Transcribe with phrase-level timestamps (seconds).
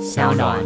[0.00, 0.64] 小暖。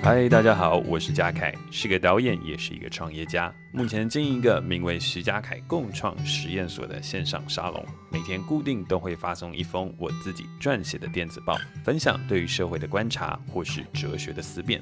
[0.00, 3.52] 嗨，大家好，我是嘉凯，是个导演，也是一个创业家。
[3.72, 14.80] 目前经营一个名为徐嘉凯共创实验所的线上沙龙，每天固定都会发送一封我自己撰写的电子报，分享对于社会的观察或是哲学的思辨。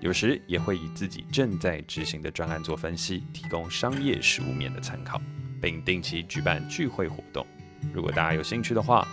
[0.00, 5.20] 有时也会以自己正在执行的专案做分析，提供商业实务面的参考。
[5.60, 7.44] 并定期举办聚会活动，
[7.92, 9.06] 如果大家有兴趣的话，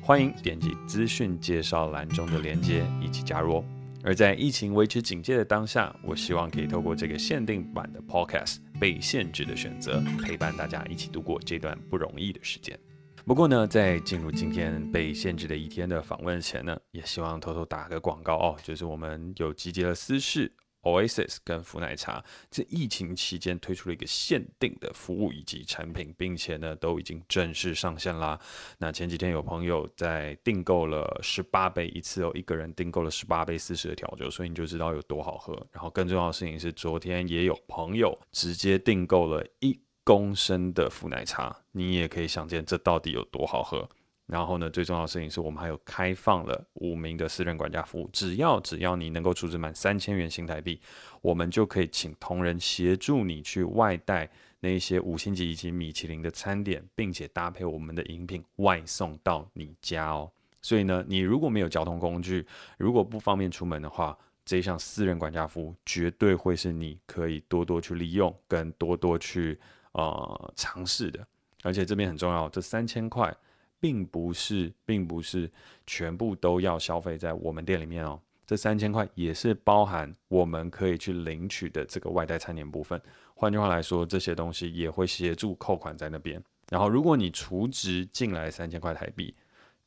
[0.00, 3.64] 欢迎点击资讯介绍栏中的链接一起加入。
[4.04, 12.78] 而在疫情维持警戒的当下，我希望可以透过这个限定版的 Podcast《被限制的选择》，陪伴大家一起度过这段不容易的时间。
[13.26, 20.50] 不过呢，在进入今天被限制的一天的访问前呢，也希望偷偷打个广告哦，就是我们有集结了私事。
[20.88, 28.38] Oasis 跟福奶茶在疫情期间推出了一个限定的服务以及产品，并且呢都已经正式上线啦。
[28.78, 35.54] 那前几天有朋友在订购了十八杯一次哦，一个人订购了十八杯四十的调酒，所以你就知道有多好喝。
[35.72, 43.88] 然后更重要的事情是，昨天也有朋友直接订购了一公升的福奶茶，你也可以想见这到底有多好喝。
[44.28, 50.78] 然后呢，最重要的事情是我们还有开放了五名的私人管家服务，只要只要你能够储值满三千元新台币，
[51.22, 60.30] 我们就可以请同仁协助你去外带那些五星级以及米其林的餐点，并且搭配我们的饮品外送到你家哦。
[60.60, 69.58] 所以呢，你如果没有交通工具，如果不方便出门的话，这一项私人管家服务绝对会是你可以多多去利用跟多多去
[69.92, 71.26] 呃尝试的。
[71.62, 73.34] 而且这边很重要，这三千块。
[73.80, 75.50] 并不是，并不是
[75.86, 78.20] 全部都要消费在我们店里面哦。
[78.46, 83.00] 这三千块也是包含我们可以去领取的这个外带餐点部分。
[83.34, 86.42] 换句话来说，这些东西也会协助扣款在那边。
[86.70, 89.34] 然后，如果你储值进来三千块台币，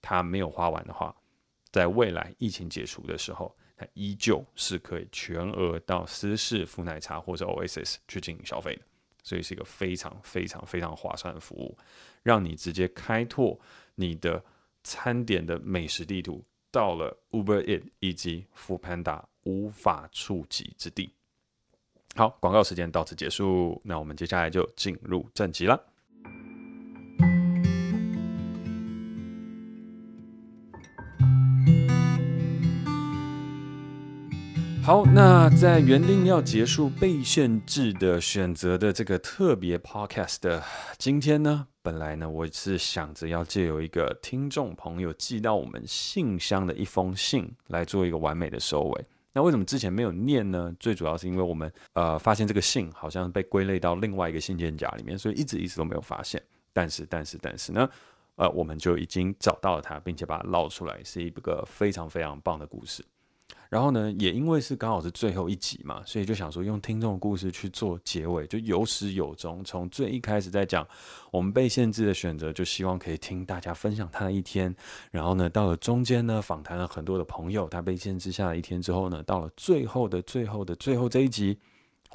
[0.01, 1.15] 它没有花完的话，
[1.71, 8.81] 在未来疫情解除的时候，它依旧是可以全额到私事福奶茶或者 Oasis 去进行消费的。
[9.23, 11.77] 所以是一个非常非常非常划算的服务，
[12.23, 13.59] 让你直接开拓
[14.01, 14.43] 你的
[14.83, 21.13] 餐点的美食地图，到了 Uber Eat 以及 f o o Panda 无法触及之地。
[22.15, 25.90] 好，广告时间到此结束，那我们接下来就进入正题了。
[34.91, 40.61] 好，那在原定要结束被限制的选择的这个特别 podcast 的
[40.97, 49.05] 今天呢，本来呢我是想着要借由一个听众朋友寄到我们信箱的一封信来做一个完美的收尾。
[49.31, 50.75] 那为什么之前没有念呢？
[50.77, 56.43] 最主要是因为我们呃发现这个信好像被归类到另外一个信件夹里面，所以一直一直都没有发现。
[56.73, 57.89] 但是但是但是呢，
[58.35, 63.01] 呃我们就已经找到了它，并且把它捞出来，是一个非常非常棒的故事。
[63.71, 69.63] 然后呢，也因为是刚好是最后一集嘛，所以就想说用听众的故事去做结尾，就有始有终。
[69.63, 70.85] 从最一开始在讲
[71.31, 74.75] 我们被限制的选择，就希望可以听大家分享他的一天。
[75.09, 81.57] 然后呢，到了中间呢，访谈了很多的朋友，他被限制下了一天之后呢，到了最后的最后的最后这一集，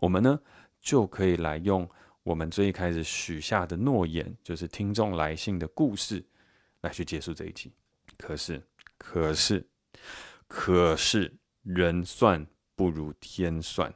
[0.03, 0.38] 我们呢
[0.83, 1.88] 就可以来用
[2.23, 6.23] 我们最一开始许下的诺言，就是听众来信的故事，
[6.83, 7.73] 来去结束这一集。
[8.19, 8.62] 可是，
[8.99, 9.67] 可是，
[10.47, 11.33] 可是。
[11.66, 12.47] 人算
[12.77, 13.93] 不如天算，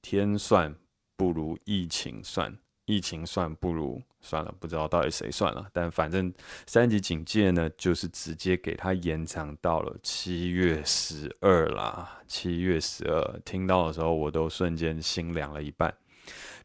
[0.00, 0.74] 天算
[1.16, 2.52] 不如疫情算，
[2.84, 5.64] 疫情算不如算了，不知道到底谁算了。
[5.72, 6.34] 但反正
[6.66, 12.20] 三级警戒呢，就是直接给他延长到了七月十二啦。
[12.26, 15.94] 七月十二，听到的时候我都瞬间心凉了一半。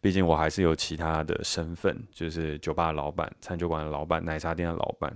[0.01, 5.15] 毕竟我还是有其他的身份，就是酒吧老板、餐酒馆的老板、奶茶店的老板。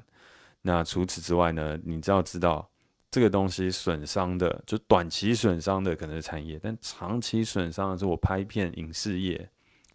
[0.61, 2.67] 那除此之外呢，你知道知道。
[3.11, 9.49] 这个东西损伤的，就短期损伤的可能是产业，但长期损伤的是我拍片影视业。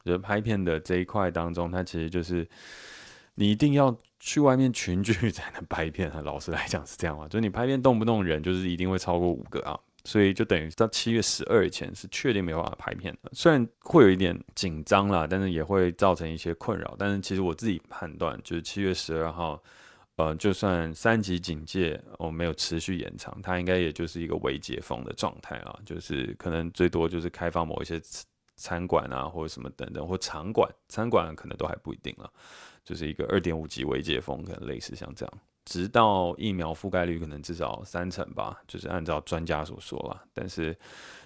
[0.04, 2.46] 就是拍片的这一块当中，它其实就是
[3.34, 6.08] 你一定要去外面群聚才能拍片。
[6.22, 13.30] 老实来讲是这样嘛， 就是你拍片动不动人就是一定会超过五个啊，所以就等于到七月十二以前是确定没有办法拍片的。
[13.32, 16.94] 虽然会有一点紧张啦，但是也会造成一些困扰。
[16.96, 19.60] 但是其实我自己判断，就是七月十二号。
[20.16, 28.00] 呃，就算三级警戒我、哦、没有持续延长，它应该也就是一个微解封的状态啊，就是可能最多就是开放某一些
[28.56, 32.32] 餐馆啊，或者什么等等，或场馆，餐馆可能都还不一定了，
[32.82, 40.74] 就是一个二点五级微解封，可能类似像这样，直到疫苗覆盖率可能至少三成吧，就是按照专家所说啦，但是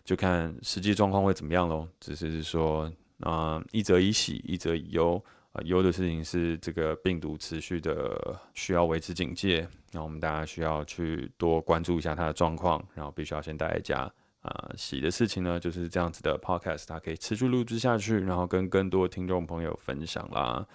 [0.03, 1.87] 就看实际状况会怎么样喽。
[2.01, 5.25] 只是说啊、一则以喜，一则以忧。
[5.53, 14.13] 啊，忧的事情是这个病毒持续的需要维持警戒，那我们大家需要去多关注一下它的状况，然后必须要先待在家。
[14.43, 20.67] 啊，喜的事情呢，就是这样子的 podcast，它可以持续录制下去，然后跟更多听众朋友分享啦。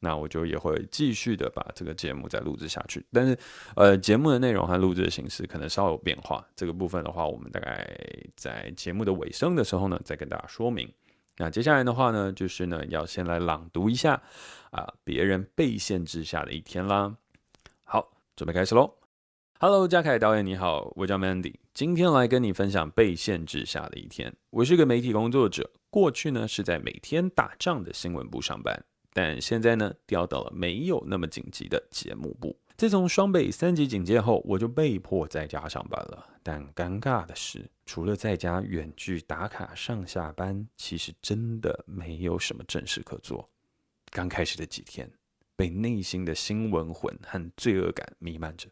[0.00, 3.02] 那我就也会继续的把这个节目再录制下去。
[3.10, 3.38] 但是，
[3.76, 6.46] 呃，节目的内容和录制的形式可能稍有变化。
[6.54, 7.88] 这个部分的话，我们大概
[8.36, 10.92] 在节目的尾声的时候呢，再跟大家说明。
[11.36, 14.22] 那接下来的话呢，就是呢，要先来朗读一下
[14.70, 17.16] 啊，别人被限制下的一天啦。
[17.82, 18.94] 好，准备开始喽。
[19.58, 24.32] Hello，嘉凯导演你好，我叫 Mandy，今天来跟你分享被限制下的一天。
[24.50, 32.56] 我是个媒体工作者，过去呢是在每天打仗的新闻部上班，但现在呢调到了没有那么紧急的节目部。
[32.76, 36.28] 自从双北三级警戒后，我就被迫在家上班了。
[36.42, 43.48] 但尴尬的是，除了在家远距打卡上下班，其实真的没有什么正事可做。
[44.10, 45.08] 刚开始的几天，
[45.54, 48.68] 被内心的新闻魂和罪恶感弥漫着。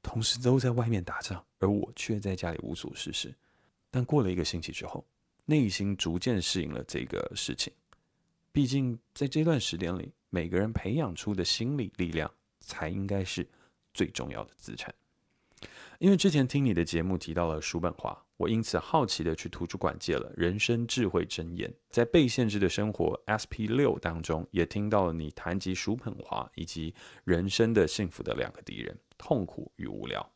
[0.00, 3.34] 同事都在外面打仗，而我却在家里无所事事。
[3.90, 5.04] 但过了一个星期之后，
[5.44, 7.72] 内心逐渐适应了这个事情。
[8.52, 12.30] 毕竟在这段时间里，每个人培养出的心理力量，
[12.64, 13.48] 才应该是
[13.92, 14.94] 最重要的资产。
[16.00, 21.70] 因为之前听你的节目提到了叔本华，我因此好奇的去图书馆借了《人生智慧箴言》。
[21.88, 28.98] 在被限制的生活 SP 六当中，也听到了你谈及叔本华以及人生的幸福的两个敌人。
[29.16, 30.28] 痛苦与无聊，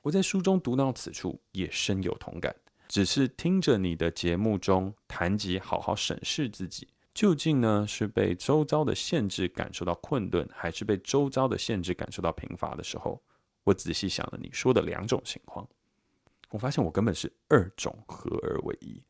[0.00, 2.54] 我在书中读到此处也深有同感。
[2.86, 13.22] 只是听着你的节目中谈及好好审视自己，究竟呢是被周遭的限制感受到困顿，还是被周遭的限制感受到贫乏的时候，
[13.62, 15.66] 我仔细想了你说的两种情况，
[16.50, 19.00] 我发现我根本是二种合而为一。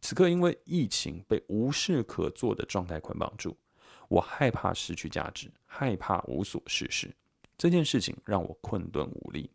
[0.00, 3.56] 此刻因为疫情被无事可做的状态捆绑住，
[4.08, 7.14] 我害怕失去价值，害怕无所事事。
[7.56, 9.48] 这件事情让我困顿无力，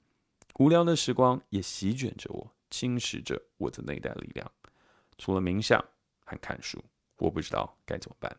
[0.59, 4.49] 无聊的时光也席卷着我，侵蚀着我的内在力量。
[5.17, 5.83] 除了冥想
[6.23, 6.81] 和看书，
[7.17, 8.35] 我不知道该怎么办。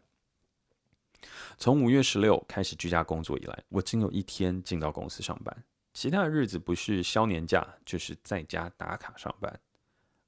[1.59, 5.65] 从五月十六开始居家工作以来，我仅有一天进到公司上班，
[5.95, 9.61] 其他的日子不是休年假，就是在家打卡上班。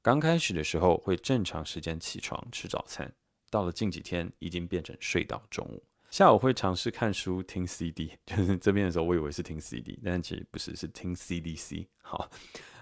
[0.01, 3.13] 刚开始的时候会正常时间起床吃早餐，
[3.51, 5.83] 到了近几天已经变成睡到中午。
[6.11, 11.87] 下午会尝试看书、听 CD，就是这边的时候，我以为是听 CD，但其实不是，是听 CDC。
[12.01, 12.31] 好，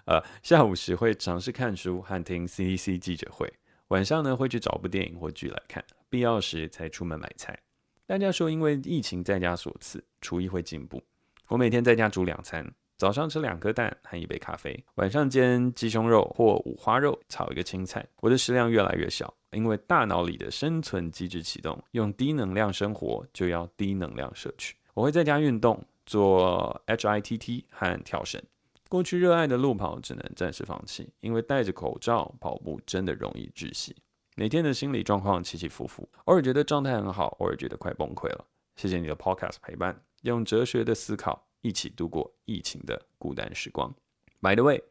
[0.04, 3.52] 呃，下午时会尝试看书和听 CDC 记者会，
[3.88, 7.58] 晚上呢会去找部电影或剧来看，必要时才出门买菜。
[8.06, 11.02] 大家说，因为疫情在家所赐，厨艺会进步。
[11.48, 18.06] 我每天在家煮两餐，早上吃两颗蛋和一杯咖啡，晚上煎鸡胸肉或五花肉，炒一个青菜。
[18.20, 19.32] 我的食量越来越小。
[19.52, 24.76] 因为大脑里的生存机制启动，用低能量生活就要低能量摄取。
[24.92, 28.42] 我会在家运动，做 HITT 和跳绳。
[28.88, 33.96] 过去热爱的路跑只能暂时放弃，因为戴着口罩跑步真的容易窒息。
[34.36, 38.44] 每天的心理状况起起伏伏，偶尔觉得状态很好，偶尔觉得快崩溃了。
[38.76, 43.92] 谢谢你的 Podcast 陪伴，用哲学的思考一起度过疫情的孤单时光。
[44.40, 44.82] By the way，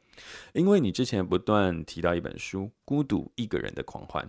[0.54, 4.26] 因为你之前不断提到一本书《孤独一个人的狂欢》。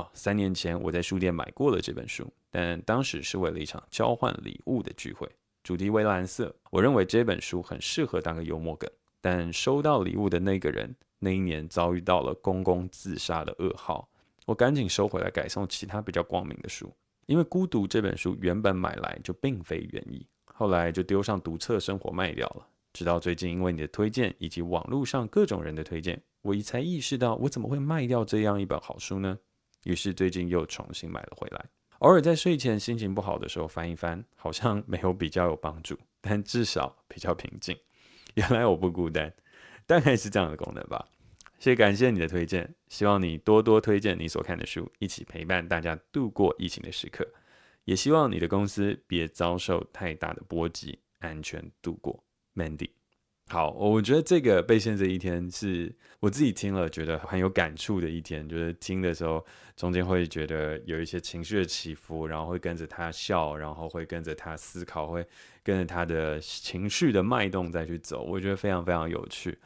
[0.00, 5.28] 哦，三年前我在书店买过了这本书，但当时是为了一场交换礼物的聚会，
[5.64, 6.54] 主题为蓝色。
[6.70, 8.88] 我认为这本书很适合当个幽默梗，
[9.20, 14.08] 但收到礼物的那个人那一年遭遇到了公公自杀的噩耗，
[14.46, 16.92] 我赶紧收回来改送其他比较光明的书。
[17.26, 22.66] 因为《孤独》这本书原本买来就并非原意，后来就丢上独册生活卖掉了。
[22.92, 29.38] 直到最近，因为你的推荐以及网络上各种人的推荐，我才意识到我怎么会卖掉这样一本好书呢？
[29.84, 31.64] 于是最近又重新买了回来，
[32.00, 37.76] 偶尔在睡前心情不好的时候翻一翻，好像没有比较有帮助，但至少比较平静。
[38.34, 39.32] 原来我不孤单，
[39.86, 41.08] 大概是这样的功能吧。
[41.58, 47.26] 谢谢，感谢你的推荐，希望你多多推荐你所看的书，一起陪伴大家度过疫情的时刻。
[47.84, 52.22] 也希望你的公司别遭受太大的波及，安全度过。
[52.54, 52.99] Mandy。
[53.52, 59.44] 好，我觉得这个被限制一天是我自己听了觉得很有感触的一天，就是听的时候
[59.76, 65.26] 中间会觉得有一些情绪的起伏，然后会跟着他笑，然后会跟着他思考，会
[65.64, 69.58] 跟着他的情绪的脉动再去走，我觉得非常非常有趣。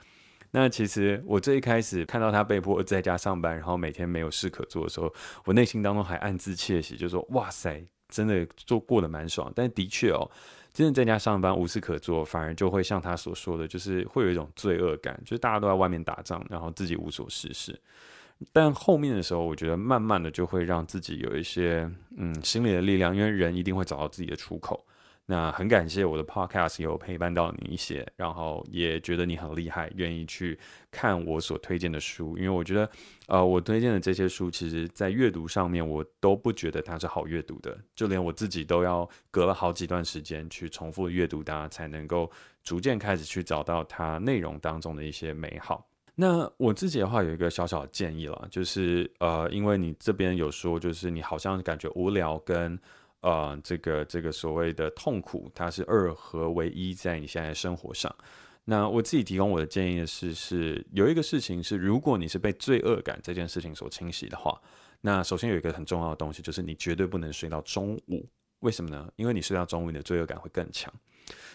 [0.52, 5.12] 那其实我最一开始看到他被迫在家上班，然后每天没有事可做的时候，
[5.44, 9.52] 我内心当中还暗自窃喜，就说哇塞，真的做过得蛮爽。
[9.54, 10.30] 但的确哦。
[10.75, 17.81] 真的在家上班无事可做，反而就会像他所说的，就是会有一种罪恶感，就是大家都在外面打仗，然后自己无所事事。
[18.52, 24.85] 但后面的时候，我觉得慢慢的就会让自己有一些嗯心理的力量，因为人一定会找到自己的出口。
[25.26, 30.59] 那很感谢我的 podcast 有陪伴到你一些，然后也觉得你很厉害，愿意去
[30.90, 32.37] 看我所推荐的书。
[32.37, 32.90] 因为我觉得，
[33.28, 42.31] 呃，我推荐的这些书，其实在阅读上面我都不觉得它是好阅读的，就连我自己都要隔了好几段时间去重复阅读它，才能够
[42.62, 45.88] 逐渐开始去找到它内容当中的一些美好。
[46.16, 52.78] 那我自己的话有一个小小的建议了，就是呃，因为你这边有说，就是你好像感觉无聊跟。
[53.25, 58.14] 呃，这个这个所谓的痛苦，它是二合为一，在你现在生活上。
[58.66, 64.61] 那我自己提供我的建议是，是有一个事情是，如果你是被罪恶感这件事情所侵袭的话，
[65.00, 68.26] 那首先有一个很重要的东西，就是你绝对不能睡到中午。
[68.64, 69.12] 为什么呢？
[69.16, 70.92] 因为你睡到中午，你的罪恶感会更强。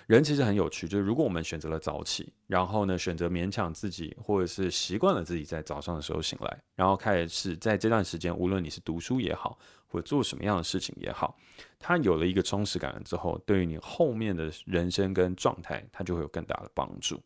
[0.06, 11.36] 人其实很有趣，就是如果我们选择了早起，然后呢，选择勉强自己，或者是习惯了自己在早上的时候醒来，然后开始在这段时间，无论你是读书也好，或者做什么样的事情也好，
[11.80, 17.20] 它有了一个充实感了之后，对于你后面的人生跟状态，它就会有更大的帮助。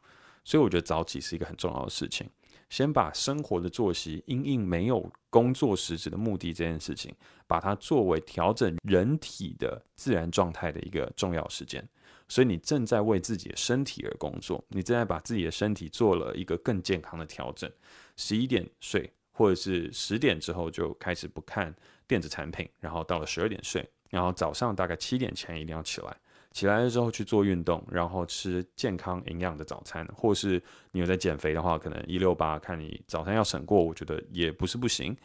[0.45, 2.29] 所以我觉得早起是一个很重要的事情。
[2.73, 7.13] 先把生活的作息因应没有工作实质的目的这件事情，
[7.45, 11.87] 把它作为调整人体的自然状态的一个重要时间。
[12.27, 17.71] 所以你正在为自己的身体而工作，你正在把自己的身体做了一个更健康的调整。
[18.17, 21.71] 十一点睡，或者是十点之后就开始不看
[22.07, 26.17] 电子产品，然后到了十二点睡，然后早上大概七点前一定要起来。
[26.53, 35.17] 起来了之后去做运动，然后吃健康营养的早餐，或是你有在减肥的话，可能一六八，看你早餐要省过，我觉得也不是不行。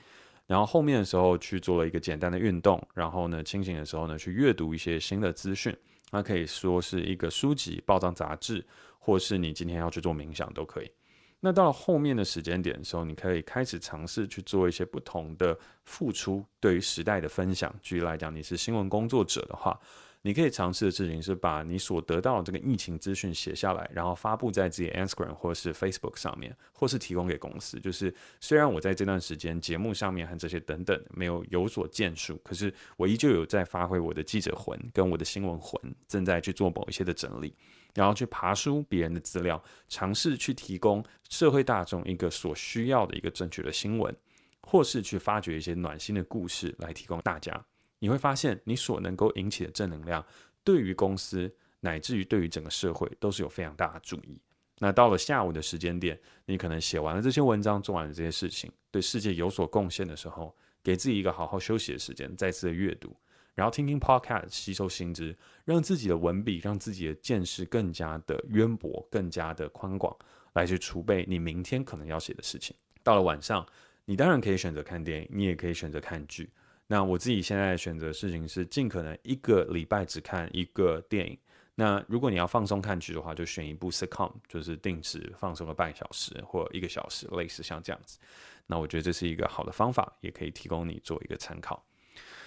[0.47, 5.77] 然后后面的时候去做了一个简单的运动，然后呢，清醒的时候呢，去阅读一些新的资讯。
[6.11, 8.65] 那可以说是一个书籍、报章、杂志，
[8.99, 10.91] 或是你今天要去做冥想都可以。
[11.41, 17.71] 那到了后面的时间点的时候，你可以开始尝试去做一些不同的付出，对于时代的分享。
[17.83, 19.79] 举例来讲，你是新闻工作者的话。
[20.29, 27.81] 你可以尝试的事情是把你所得到的这个疫情资讯写下来，然后发布在自己 Instagram 或是 Facebook 上面，或是提供给公司。
[27.81, 37.55] 就是虽然我在这段时间节目上面和这些等等没有有所建树，可是我依旧有在发挥我的记者魂跟我的新闻魂，正在去做某一些的整理，
[37.95, 44.15] 然后去爬书别人的资料，尝试去提供社会大众一个所需要的一个正确的新闻，
[44.61, 47.65] 或是去发掘一些暖心的故事来提供大家。
[47.99, 50.25] 你会发现，你所能够引起的正能量，
[50.63, 54.41] 对于公司乃至于对于整个社会，都是有非常大的助益。
[54.81, 63.13] 那到了下午的时间点，你可能写完了这些文章，做完了这些事情，对世界有所贡献的时候，给自己一个好好休息的时间，再次的阅读，
[63.55, 70.17] 然后听听 Podcast，吸收新知，让自己的文笔，让自己的见识更加的渊博，更加的宽广，
[70.53, 72.77] 来去储备你明天可能要写的事情。
[73.03, 73.67] 到了晚上，
[74.05, 76.49] 你当然可以选择看电影，你也可以选择看剧。
[76.89, 81.39] 那我自己现在选择事情是尽可能一个礼拜只看一个电影。
[81.75, 88.19] 那如果你要放松看剧的话，就选一部 sitcom，就是定时放松个半小时或一个小时，类似像这样子。
[88.67, 91.85] 那我觉得这是一个好的方法，也可以提供你做一个参考。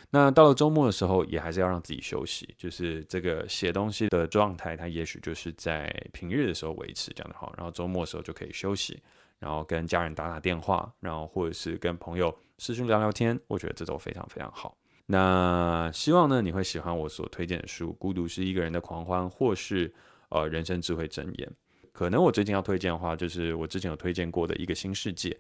[0.10, 9.01] 那到了周末的时候，也还是要让自己休息，就是这个写东西的状态，它也许就是在平日的时候维持这样的话，然后周末的时候就可以休息。
[9.41, 14.77] 然后跟家人打打电话，然后或者是跟朋友视讯聊聊天，我觉得这都非常非常好。
[15.07, 19.91] 那希望呢，你会喜欢我所推荐的书《孤独是一个人的狂欢》，或是
[20.29, 21.51] 呃人生智慧箴言。
[21.91, 25.36] 可能我最近要推荐的话，就是我之前有推荐过的一个新世界，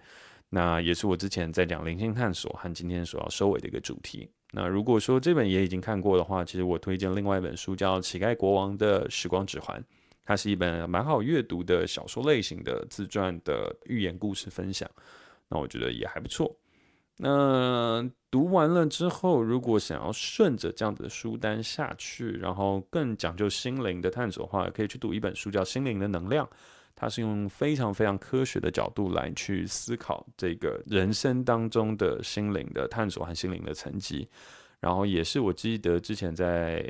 [0.49, 4.27] 那也是我之前在讲灵性探索和今天所要收尾的一个主题。
[4.51, 9.79] 那如果说这本也已经看过的话，其实我推荐另外一本书叫《乞丐国王的时光指环》。
[10.31, 14.89] 它是一本蛮好阅读的小说类型的自传的寓言故事分享，
[15.49, 16.49] 那我觉得也还不错。
[17.17, 26.45] 那读完了之后，如果想要顺着这样子的书单下去，然后更讲究心灵的探索的话，可以去读一本书叫《心灵的能量》，
[26.95, 34.25] 它是用非常非常科学的角度来去思考这个人生当中的心灵的探索和心灵的层级，
[34.79, 36.89] 然后也是我记得之前在。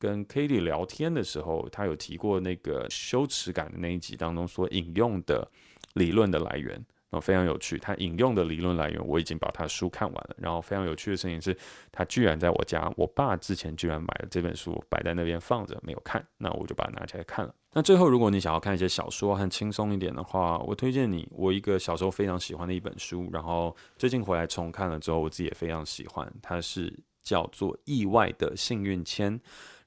[0.00, 5.46] 跟 Katie 聊天的时候，他有提过那个羞耻感的那一集当中所引用的
[5.94, 6.72] 理论的来源，
[7.10, 7.76] 然后非常有趣。
[7.76, 10.34] 他引用的理论来源，我已经把他书看完了。
[10.38, 11.54] 然后非常有趣的事情是，
[11.92, 17.54] 他居然在我家，我爸之前居然买了这本书，摆在那边放着没有看，那我就把它拿起来看了。
[17.72, 26.32] 那最后，如果你想要看一些小说很轻松一点的话，我推荐你我一个小时候非常喜欢的一本书，然后最近回来重看了之后，我自己也非常喜欢。
[26.40, 26.92] 它是
[27.22, 29.38] 叫做《意外的幸运签》。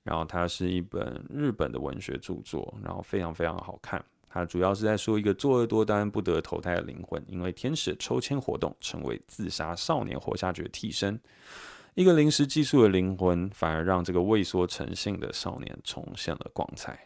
[0.04, 4.04] 然后它是一本日本的文学著作，然后非常非常好看。
[4.30, 11.20] 它主要是在说一个作恶多端、不得投胎的灵魂，因为天使抽签活动，成为自杀少年活下去的替身。
[11.94, 17.00] 一个临时寄宿的灵魂，反而让这个畏缩成性的少年重现了光彩。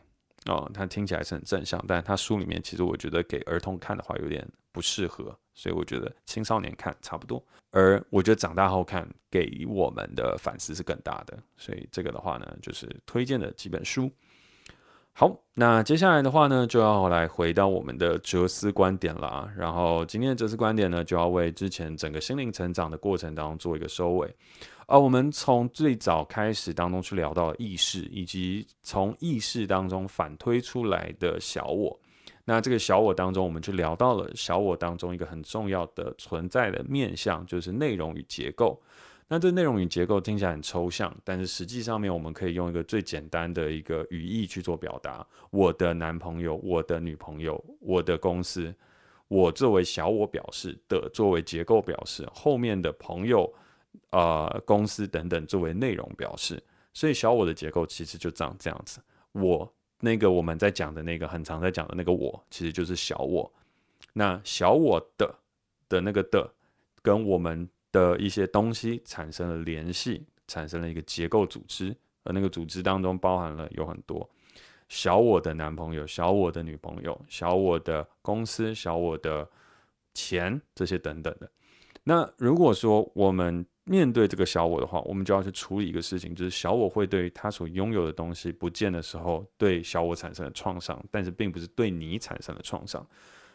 [0.48, 7.44] 哦，他听起来是很正向，但是他书里面其实我觉得给儿童看的话有点不适合，所以我觉得青少年看差不多。
[7.72, 14.10] 而我觉得长大后看给我们的反思是更大的，所以这个的话呢，就是推荐的几本书。
[15.12, 19.52] 好，那接下来的话呢，就要来回到我们的哲思观点了。
[19.58, 24.34] 然后今天的哲思观点呢，就要为之前整个心灵成长的过程当中做一个收尾。
[24.88, 32.00] 而我们从最早开始当中去聊到意识，以及从意识当中反推出来的小我。
[32.46, 38.82] 那这个小我当中，我们就聊到了小我当中一个很重要的存在的面向，就是内容与结构。
[39.28, 48.74] 那这内容与结构听起来很抽象，但是实际上面我们可以用一个最简单的一个语义去做表达：我的男朋友、我的女朋友、我的公司，
[49.28, 53.54] 我作为小我表示的，作为结构表示，后面的朋友、
[54.12, 56.62] 呃公司等等作为内容表示。
[56.94, 59.02] 所以小我的结构其实就长这样子。
[59.32, 63.52] 我那个我们在讲的那个很常在讲的那个我，其实就是小我。
[64.14, 65.36] 那小我的
[65.88, 66.54] 的那个的
[67.02, 67.70] 跟我们。
[67.90, 74.30] 的一些东西产生了联系，产生了一个结构组织，而那个组织当中包含了有很多
[74.90, 79.50] 小我的男朋友、小我的女朋友、小我的公司、小我的
[80.14, 81.50] 钱这些等等的。
[82.04, 93.02] 那如果说我们面对这个小我的话，我们就要去处理一个事情，就是小我会对他所拥有的东西不见的时候，对小我产生了创伤，但是并不是对你产生了创伤，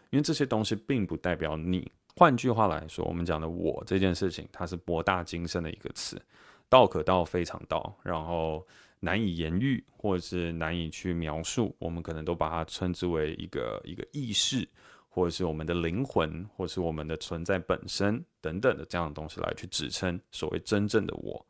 [0.09, 1.91] 因为这些东西并不代表你。
[2.17, 6.21] 换句话来说，我们讲的“我”这件事情，它是博大精深的一个词，
[6.69, 8.67] 道可道非常道，然后
[9.01, 11.75] 难以言喻，或者是难以去描述。
[11.79, 14.69] 我们可能都把它称之为一个一个意识，
[15.15, 21.45] 或者是我们的灵魂，或是我们的存在本身等等的这样的东西来去指称所谓真正的我。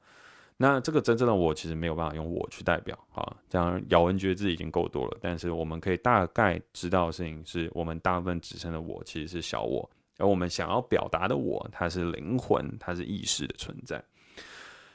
[0.57, 5.17] 那这个真正的我，其实没有办法用“我”去代表啊，这样咬文嚼字已经够多了。
[5.21, 9.89] 但是我们可以大概知道的事情是，我们大部分指称的我，其实是小我。
[10.19, 14.03] 而我们想要表达的我，它是灵魂，它是意识的存在。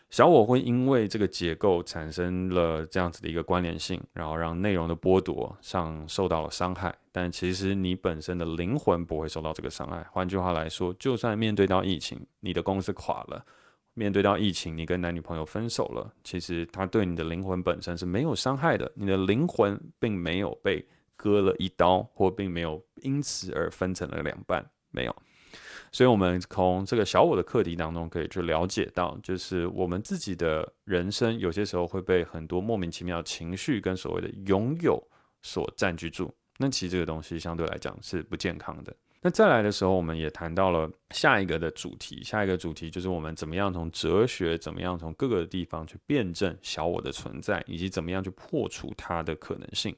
[0.10, 6.96] 小我会因为这个结构产生了这样子的一个关联性，然后让内容的剥夺上受到了伤害。
[7.12, 10.06] 但其实你本身的灵魂不会受到这个伤害。
[10.12, 13.44] 换句话来说，就算面对到疫情，你的公司垮了；
[13.96, 18.90] 面对到疫情，你跟男女朋友分手了，其实它对你的灵魂本身是没有伤害的。
[18.96, 24.66] 你的灵魂并没有被割了一刀，或并没有因此而分成了两半。
[24.90, 25.16] 没有，
[25.92, 35.02] 所以，我们从这个小我的课题当中，可以去了解到，就是我们自己的人生，有些时候会被很多莫名其妙情绪跟所谓的拥有
[35.42, 36.32] 所占据住。
[36.58, 38.94] 那其实这个东西相对来讲是不健康的。
[39.22, 49.96] 那再来的时候，我们也谈到了下一个的主题，下一个主题就是我们怎么样从哲学，怎么样从各个地方去辩证小我的存在，以及怎么样去破除它的可能性。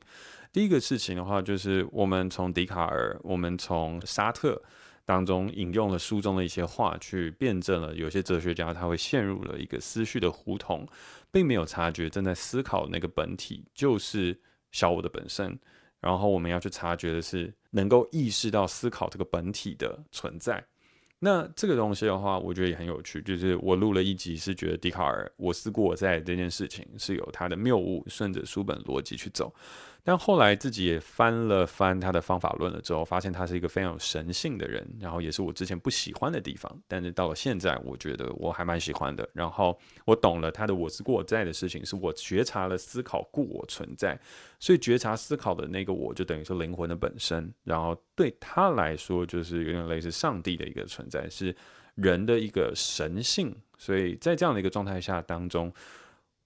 [0.53, 4.61] 第一个事情的话，就是我们从笛卡尔，我们从沙特。
[5.09, 10.87] 当中引用了书中的一些话，去辩证了有些哲学家他会陷入了一个思绪的胡同，
[11.31, 14.39] 并没有察觉正在思考那个本体就是
[14.71, 15.57] 小我的本身。
[15.99, 20.63] 然后我们要去察觉的是，能够意识到思考这个本体的存在。
[21.17, 23.19] 那这个东西的话，我觉得也很有趣。
[23.23, 29.51] 就是我录了一集，是觉得笛卡尔我思故我在这件事情是有他的谬误，顺着书本逻辑去走。
[30.03, 36.81] 但后来自己也翻了翻他的方法论了之后，发现他是一个非常有神性的人，然后也是我之前不喜欢的地方。
[36.87, 39.29] 但是到了现在，我觉得我还蛮喜欢的。
[39.33, 44.19] 然后我懂了他的“我思故我在”的事情，是我觉察了思考故我存在，
[44.59, 47.53] 所以觉察思考的那个我就等于是灵魂的本身。
[47.63, 51.55] 然后对他来说，就是有点类似上帝的一个存在，是
[51.95, 53.55] 人的一个神性。
[53.77, 55.71] 所以在这样的一个状态下当中。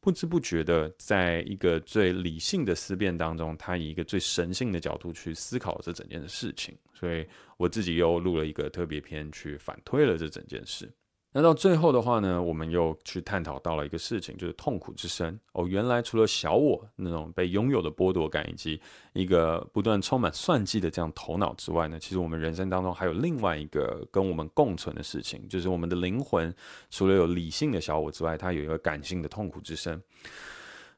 [0.04, 10.92] 不知不觉的，在一个最理性的思辨当中，他以一个最神性的角度去思考这整件事情，所以我自己又录了一个特别篇去反推了这整件事。
[11.36, 15.40] 那到最后的话呢，我们又去探讨到了一个事情，就是痛苦之声。
[15.54, 18.80] 哦，原来除了小我那种被拥有的剥夺感，以及
[19.14, 26.54] 一个不断充满算计的这样头脑之外呢，其实我们人生当中还有另外一个跟我们共存的事情，就是我们的灵魂
[26.92, 30.00] 除了有理性的小我之外，它有一个感性的痛苦之声。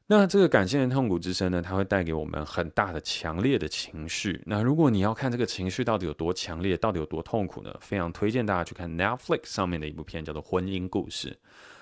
[0.08, 4.40] 那这个感性的痛苦之声呢，它会带给我们很大的、强烈的情绪。
[4.46, 7.76] 那如果你要看这个情绪到底有多强烈，到底有多痛苦呢？
[7.80, 11.30] 非常推荐大家去看 Netflix 上面的一部片，叫做《婚姻故事》。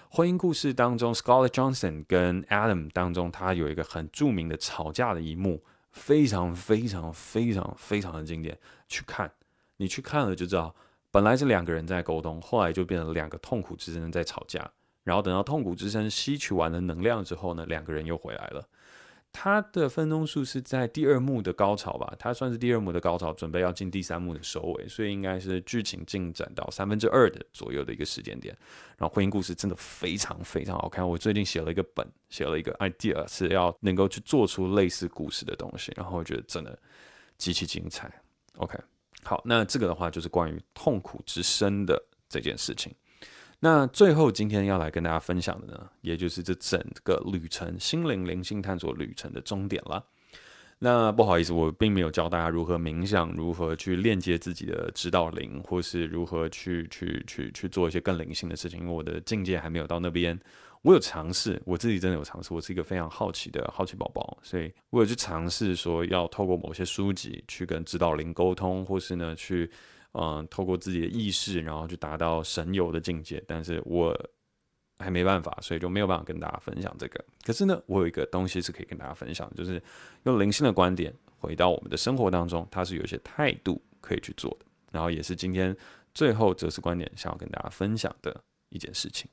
[0.09, 8.59] 婚姻故事当中，Scarlett Johansson 跟 Adam 当中，他有一个很著名的吵架的一幕，非常非常非常非常的经典。
[8.89, 9.31] 去看，
[9.77, 10.75] 你去看了就知道，
[11.11, 14.71] 本来是两个人在沟通，后来就变成两个痛苦之声在吵架。
[15.05, 18.69] 然后等到痛苦之声吸取完了能量之后呢，两个人又回来了。
[19.37, 28.57] 他的分钟数是在第二幕的高潮吧，他算是第二幕的高潮，准备要进第三幕的收尾，所以应该是剧情进展到三分之二的左右的一个时间点。
[28.97, 36.79] 然后婚姻故事真的非常非常好看，我最近写了一个本，写了一个 idea 是要能够去做出类似故事的东西，然后我觉得真的
[37.37, 38.09] 极其精彩。
[38.59, 38.79] OK，
[39.25, 42.95] 好，那这个的话就是关于痛苦之声的这件事情。
[43.61, 50.05] 那最后今天要来跟大家分享的呢，也就是这整个旅程心灵灵性探索旅程的终点了。
[50.81, 60.39] 那不好意思，我并没有教大家如何冥想，如何去链接自己的指导灵，或是如何去去去去做一些更灵性的事情，因为我的境界还没有到那边。
[60.83, 69.71] 我有尝试，我自己真的有尝试，我是一个非常好奇的好奇宝宝，所以我有去尝试说要透过某些书籍去跟指导灵沟通，或是呢去。
[70.15, 74.17] 嗯，透过自己的意识，然后去达到神游的境界，但是我
[74.99, 77.25] 还没办法，所以就没有办法跟大家分享这个。
[77.45, 79.83] 可是呢，我有一个东西是可以跟大家分享，就是
[80.23, 84.67] 用灵性的观点回到我们的生活当中，它是有一些态度可以去做的。
[84.93, 85.77] 然后也是今天
[86.15, 89.29] 最后哲思观点想要跟大家分享的一件事情。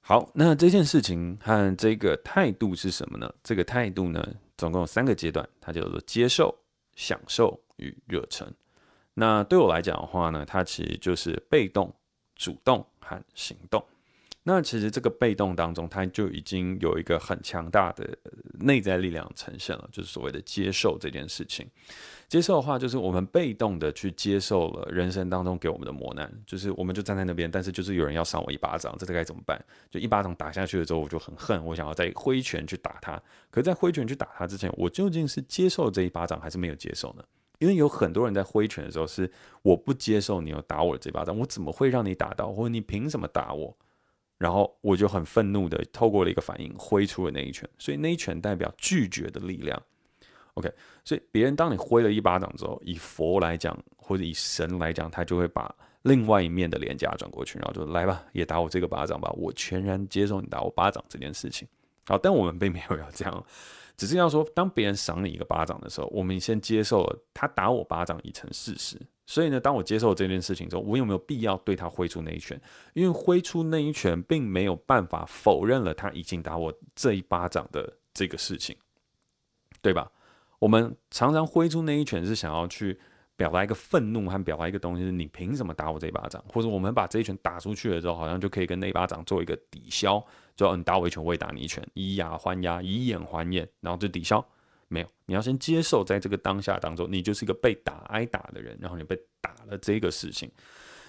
[0.00, 3.34] 好，那这件事情和这个态度是什么呢？
[3.42, 4.24] 这个态度呢，
[4.56, 6.56] 总共有三个阶段，它叫做接受、
[6.94, 8.46] 享受与热忱。
[9.14, 11.94] 那对我来讲的话呢，它其实就是被动、
[12.34, 13.84] 主动和行动。
[14.46, 18.06] 那其实这个被动当中，它就已经有一个很强大的
[18.60, 21.66] 内在力量呈现了，就是所谓的接受这件事情。
[22.28, 29.58] 接受的话，就是我们被动的去接受了人生当中给我们的磨难，就是我们就站在那边，但是就是有人要赏我一巴掌，这该怎么办？
[29.90, 33.18] 就一巴掌打下去了之后，我就很恨，我想要再挥拳去打他。
[33.50, 37.24] 可在挥拳去打他之前，我究竟是接受这一巴掌，还是没有接受呢？
[37.58, 39.30] 因为有很多人在挥拳的时候是
[39.62, 42.52] 我不接受你要打我的这巴掌，我怎么会让你打到？
[42.52, 43.76] 或者你凭什么打我？
[44.36, 49.80] 然后我就很愤怒的透过了一个反应挥出了那一拳，所以那一拳代表拒绝的力量。
[50.54, 50.70] OK，
[51.04, 61.66] 所以别人当你挥了一巴掌之后，以佛来讲或者以神来讲，他就会把另外一面的脸颊转过去，然后就来吧，也打我这个巴掌吧，我全然接受你打我巴掌这件事情。
[62.06, 63.46] 好，但我们并没有要这样。
[63.96, 69.00] 只是要说，当别人赏你一个巴掌的时候，我们先接受了他打我巴掌已成事实。
[69.26, 72.60] 所以呢，当我接受这件事情之后，我有没有必要对他挥出那一拳？
[72.92, 78.76] 因为挥出那一拳并没有办法否认了他已经打我这一巴掌的这个事情，
[79.80, 80.10] 对吧？
[80.58, 82.98] 我们常常挥出那一拳是想要去
[83.36, 86.42] 表达一个愤怒和表达一个东西，是你凭什么打我这一巴掌？
[86.48, 90.24] 或者我们把这一拳打出去了之后，好像就可以跟那一巴掌做一个抵消。
[90.56, 94.44] 就你打我一拳，我也打你一拳，以牙还牙，以眼还眼，然后就抵消。
[94.86, 100.48] 没有，你要先接受，在这个当下当中，你就是一个被打、挨打的人，然后你被打了这个事情。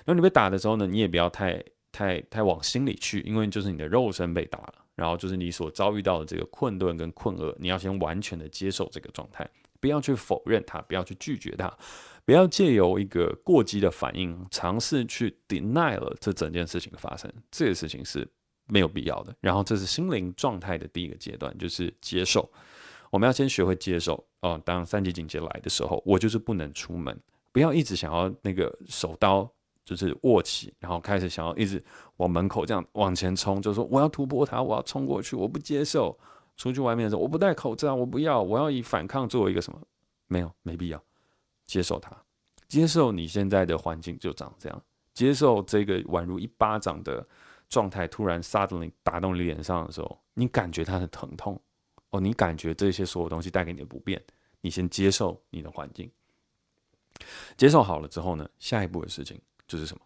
[0.03, 9.47] 然后你被打的时候呢，你也不要太、太、太往心里去，因为就是你的肉身被打了，然后就是你所遭遇到的这个困顿跟困厄，你要先完全的接受这个状态，
[9.86, 11.71] 不要去否认它，不要去拒绝它，
[12.26, 17.32] 不要借由一个过激的反应，尝试去 deny 了这整件事情的发生。
[17.52, 18.28] 这个事情是。
[18.67, 19.36] 没有必要的。
[19.41, 22.52] 然后，这是心灵状态的第一个阶段，就是接受。
[23.12, 24.60] 我们要先学会接受哦。
[24.65, 27.15] 当三级警戒来的时候，我就是不能出门，
[27.52, 29.48] 不要一直想要那个手刀
[29.84, 31.80] 就是握起，然后开始想要一直
[32.17, 36.17] 往门口这样往前冲，就说我要突破它，我要冲过去，我不接受。
[36.58, 39.82] 出去外面的时候，我不戴口罩，我不要，我要以反抗作为一个什么？
[40.28, 41.04] 没有，没必要。
[41.65, 42.15] 接受它，
[42.68, 47.26] 接受你现在的环境就长这样，接受这个宛如一巴掌的。
[47.68, 51.60] 状态突然 suddenly 打到你脸上的时候，你感觉它的疼痛
[52.12, 54.24] 哦，你感觉这些所有东西带给你的不便，
[54.62, 56.10] 你先接受你的环境，
[57.58, 60.06] 接受好了之后呢，下一步的事情就是什么？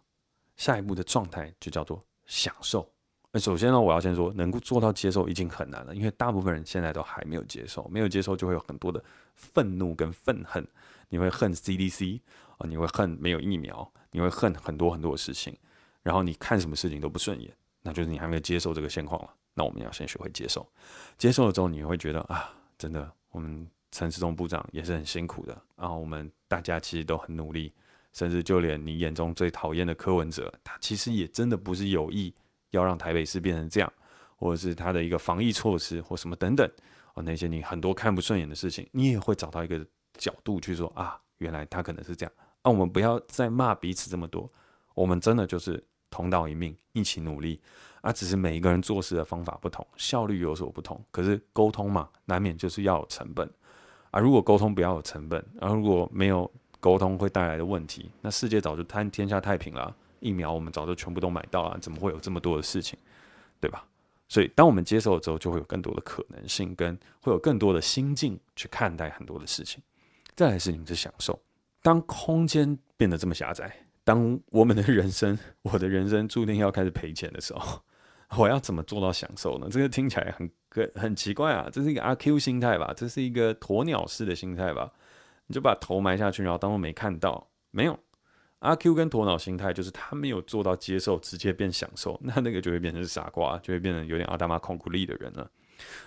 [0.56, 2.90] 下一步的状态就叫做享受。
[3.32, 9.02] 那首先呢，我要先说，能够做到接受已经很难了，因为大部分人现在都还没有接受，没有接受就会有很多的
[9.36, 10.66] 愤怒跟愤恨，
[11.08, 12.20] 你会恨 CDC
[12.58, 15.56] 啊，你会恨没有疫苗，你会恨很多很多的事情。
[16.02, 19.30] 然后你看什么事情都不顺眼，那就是你还没有接受这个现况了。
[19.54, 20.66] 那我们要先学会接受，
[21.18, 25.56] 接受了之后，你会觉得啊，真的，我们陈时中部长也是很辛苦的。
[25.76, 27.72] 然后我们大家其实都很努力，
[28.12, 32.34] 甚至就连你眼中最讨厌的柯文哲，他其实也真的不是有意
[32.70, 33.92] 要让台北市变成这样，
[34.36, 36.68] 或者是他的一个防疫措施或什么等等
[37.14, 42.32] 哦，那些你很多看不顺眼的事情，你也会找到一个角度去说啊，原来他可能是这样。
[42.62, 44.50] 啊，我们不要再骂彼此这么多，
[44.94, 45.82] 我们真的就是。
[46.12, 47.60] 同道一命，一起努力
[48.00, 48.12] 啊！
[48.12, 51.00] 只是每一个人做事的方法不同，效率有所不同。
[51.12, 53.48] 可是沟通嘛，难免就是要有成本
[54.10, 62.98] 啊，如果沟通不要有成本，然后如果没有沟通会带来的问题，那世界早就天天下太平了，疫苗我们早就全部都买到了，怎么会有这么多的事情，
[63.60, 63.84] 对吧？
[64.28, 69.82] 所以当我们接受了之后，就会有更多的可能性，跟会有更多的心境去看待很多的事情。
[70.36, 71.38] 再来是你们的享受，
[71.82, 77.82] 当空间变得这么狭窄，当我们的人生，我的人生注定要开始赔钱的时候。
[78.38, 79.66] 我要怎么做到享受呢？
[79.68, 80.48] 这个听起来很
[80.94, 81.68] 很奇怪啊！
[81.72, 82.94] 这是一个阿 Q 心态吧？
[82.96, 84.88] 这是一个鸵鸟式的心态吧？
[85.48, 87.48] 你就把头埋下去，然后当做没看到。
[87.72, 87.98] 没有，
[88.60, 95.50] 阿 Q 跟鸵鸟心态就是他没有做到接受，直接变享受， 那那个就会变成傻瓜，就会变成有点阿达玛孔古力的人了。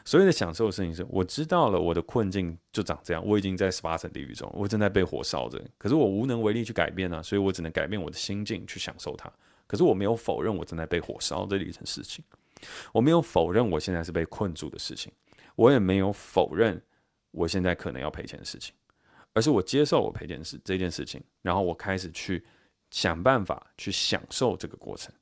[0.05, 9.31] 所谓的享受的事情是，我知道了我的困境就长这样，我已经在十八层地狱中，我正在被火烧着，可是我无能为力去改变呢、啊，所以我只能改变我的心境去享受它。
[9.65, 12.23] 可是我没有否认我正在被火烧这一层事情，
[12.91, 15.11] 我没有否认我现在是被困住的事情，
[15.55, 16.79] 我也没有否认
[17.31, 18.75] 我现在可能要赔钱的事情，
[19.33, 22.43] 而是我接受我赔钱事这件事情，然后我开始去
[22.91, 25.13] 想办法去享受这个过程。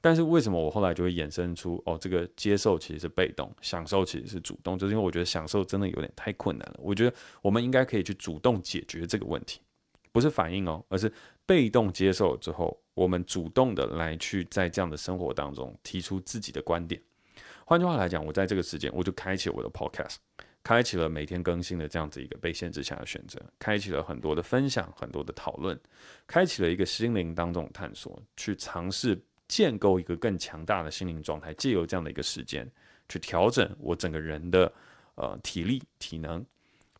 [0.00, 6.76] 但是为什么我后来就会衍生出哦，这个接受其实是被动，享受其实是主动，就是因为我觉得享受真的有点太困难了。
[6.78, 9.60] 我觉得我们应该可以去主动解决这个问题，
[10.12, 11.12] 不是反应哦，而是
[11.44, 12.80] 被动接受之后。
[12.96, 16.98] 我们主动的来去在这样的生活当中提出自己的观点。
[17.66, 20.14] 换句话来讲，我在这个时间我就开启我的 podcast，
[20.66, 25.78] 开启了每天更新的这样子一个被限制下的选择，开启了很多的分享，很多的讨论，
[26.26, 32.68] 开启了一个心灵当中的探索，去尝试建构一个更强大的心灵状态，借由这样的一个时间
[33.08, 34.72] 去调整我整个人的
[35.14, 36.44] 呃体力体能，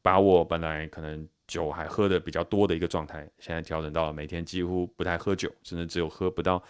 [0.00, 1.28] 把我本来可能。
[1.48, 6.60] 酒还喝的比较多的一个状态，现在调整到了每天几乎不太喝酒，甚至只有喝不到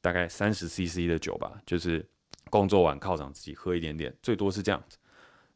[0.00, 2.06] 大概三十 CC 的酒吧，就是
[2.48, 4.96] 工作完犒赏自己喝一点点，最多是这样子。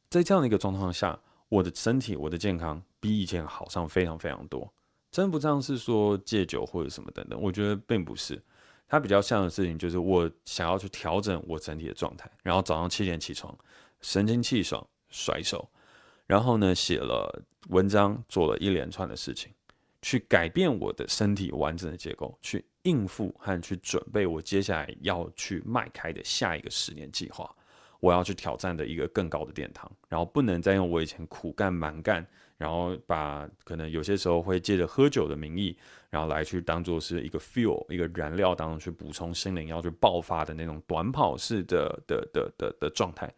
[0.08, 4.72] 在这样的一个状况下，我的身体、我的健康比以前好上非常非常多。
[5.10, 8.42] 真不像是说戒酒或者什么等等，我觉得并不是。
[8.88, 13.56] 它比较像的事情就是我想要去调整我整体的状态，然后早上七点起床，
[14.00, 15.68] 神清气爽，甩手。
[16.26, 19.52] 然后呢，写了文章，做了一连串的事情，
[20.02, 27.52] 去改变我的身体完整的结构，去应付和去准备我接下来要去迈开的下一个十年计划。
[28.06, 32.24] 我要去挑战的一个更高的殿堂，然后不能再用我以前苦干蛮干，
[32.56, 35.76] 然后把可能有些时候会借着喝酒的名义，
[36.08, 43.28] 然后来去当做是一个 fuel 一个燃料当中去补充心灵要去爆发的那种短跑式的的的的的状态。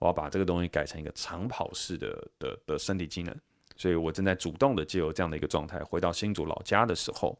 [0.00, 3.32] 我要把这个东西改成一个长跑式的的的身体机能，
[3.76, 7.38] 所以我正在主动的借由这样的一个状态，回到新竹老家的时候，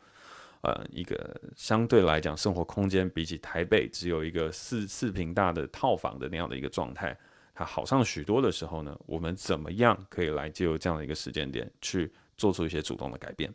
[0.67, 7.17] 呃，一个相对来讲生活空间比起台北只有一个四四平大的套房的那样的一个状态，
[7.55, 13.49] 它好上许多的时候呢，我们怎么样可以来借由这样的一个时间点去做出一些主动的改变，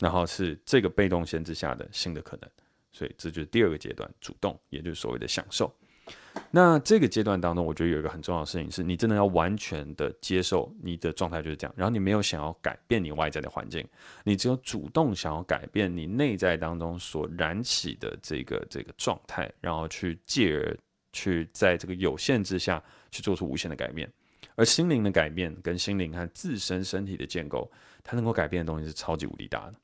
[0.00, 2.50] 然后是这个被动限制下的新的可能，
[2.90, 5.72] 所以这就是第二个阶段，主动，也就是所谓的享受。
[6.50, 13.86] 那这个阶段当中，我觉得有一个很重要的事情是，你真的要完全的接受你的状态就是这样，然后你没有想要改变你外在的环境，
[14.24, 20.76] 你只有主动想要改变你内在当中所燃起的这个这个状态，然后去继而
[21.12, 24.10] 去在这个有限之下去做出无限的改变，
[24.54, 27.70] 而心灵的改变跟心灵和自身身体的建构，
[28.02, 29.74] 它能够改变的东西是超级无敌大的。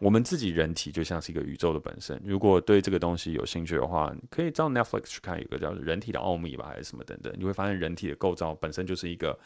[0.00, 2.20] 我们自己人体就像是一个宇宙的本身。
[2.24, 7.32] 如果对这个东西有兴趣的话，可以到 Netflix 去看一个叫《人体的奥秘》吧，还是什么等等。
[7.36, 9.38] 你会发现人体的构造本身就是一个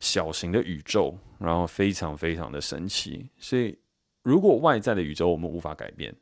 [0.00, 3.28] 小型的宇宙，然后非常非常的神奇。
[3.38, 3.78] 所以，
[4.22, 6.14] 如果外在的宇宙我们无法改变，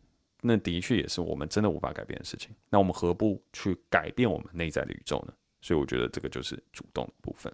[0.43, 2.51] 那的确也是我们真的无法改变的事情。
[2.69, 5.35] 那我们何不去改变我们内在的宇宙呢？
[5.61, 7.53] 所以，我觉得这个就是主动的部分。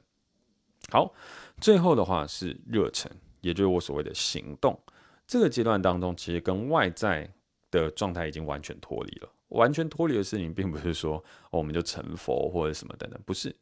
[0.90, 1.12] 好，
[1.60, 4.78] 最后的话是热忱，也就是我所谓的行动。
[5.26, 7.28] 这个阶段当中，其实跟外在
[7.70, 9.28] 的状态已经完全脱离了。
[9.48, 13.54] 完全脱离的事情，并不是说我们就成佛或者什么等等，不是，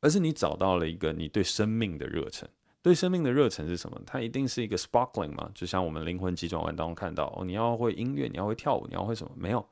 [0.00, 2.48] 而是你找到了一个你对生命的热忱。
[2.80, 4.00] 对生命的热忱是什么？
[4.04, 5.50] 它一定是一个 sparkling 嘛？
[5.54, 9.32] 就像我们灵魂急转弯当中看到，哦，你要会音乐，你要会跳舞，你要会什么？
[9.36, 9.64] 没有，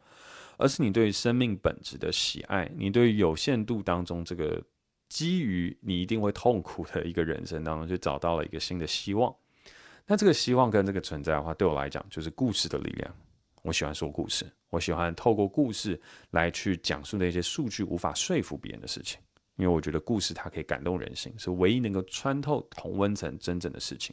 [0.58, 4.62] 而是你对生命本质的喜爱，你对有限度当中这个
[5.08, 9.34] 基于你一定会痛苦的一个人生当中，就找到了一个新的希望。
[10.10, 13.14] 那这个希望跟这个存在的话，对我来讲就是故事的力量。
[13.62, 16.00] 我喜欢说故事，我喜欢透过故事
[16.32, 19.20] 来去讲述那些数据无法说服别人的事情，
[19.54, 24.12] 因为我觉得故事它可以感动人心，是唯一能够穿透同温层真正的事情。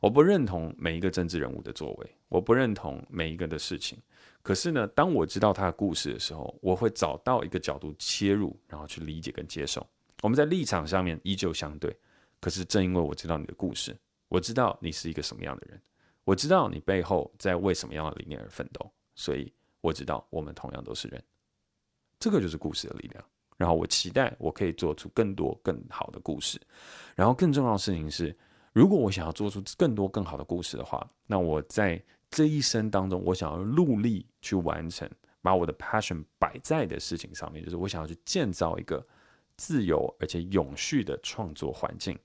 [0.00, 3.98] 我不认同每一个政治人物的作为，我不认同每一个的事情。
[4.40, 9.86] 可是呢，当我知道他的故事的时候，我会找到一个角度切入，然后去理解跟接受。
[10.22, 11.94] 我们在立场上面依旧相对，
[12.40, 13.94] 可是正因为我知道你的故事。
[14.30, 15.78] 我知道你是一个什么样的人，
[16.24, 21.22] 我知道你背后在为什么样的理念而奋斗，所以我知道我们同样都是人。
[22.18, 23.22] 这个就是故事的力量。
[23.56, 26.58] 然后我期待我可以做出更多更好的故事。
[27.14, 28.34] 然后更重要的事情是，
[28.72, 35.06] 如果我想要做出更多更好的故事的话，那我在这一生当中，我想要努力去完成，
[35.42, 39.04] 把我的 passion 摆在的事情上面，就是我想要去建造一个
[39.58, 42.18] 自由而且永续的创作环境，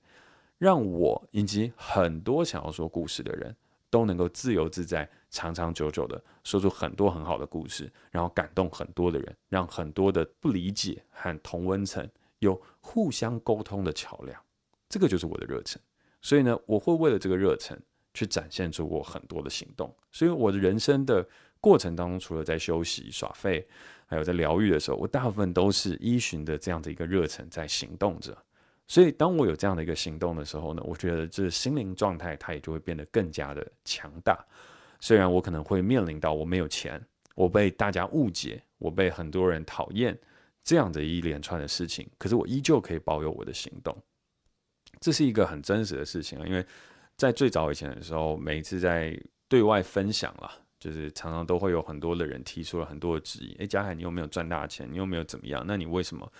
[0.58, 3.54] 让我以及很多想要说故事的人
[3.90, 12.08] 都能够自由自在、长长久久的说出很多很好的故事，然后感动很多的人，让很多的不理解和同温层
[12.40, 14.40] 有互相沟通的桥梁。
[14.88, 15.80] 这个就是我的热忱。
[16.22, 17.78] 所以呢，我会为了这个热忱
[18.14, 19.94] 去展现出我很多的行动。
[20.10, 21.26] 所以我的人生的
[21.60, 23.66] 过程当中，除了在休息、耍废，
[24.06, 28.36] 还有在疗愈的时候，我大部分都是依循的这样的一个热忱在行动着。
[28.88, 34.44] 所以，当我有这样的一个行动的时候呢，我觉得这心灵状态它也就会变得更加的强大。
[35.00, 40.16] 虽然我可能会面临到我没有钱，我被大家误解，我被很多人讨厌
[40.62, 43.96] 这样的一连串的事情，可是我依旧可以保有我的行动。
[45.00, 46.64] 这是一个很真实的事情啊，因为
[47.16, 53.54] 在最早以前的时候，每一次在对外分享啦，就是常常都会有很多的人提出了很多的质疑。
[53.58, 54.88] 诶，嘉海，你有没有赚大钱？
[54.90, 55.64] 你有没有怎么样？
[55.66, 56.30] 那你为什么？